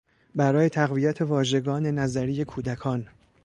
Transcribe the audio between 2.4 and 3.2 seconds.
کودکان